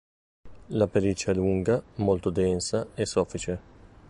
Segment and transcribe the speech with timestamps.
[0.69, 3.59] La pelliccia è lunga, molto densa e soffice.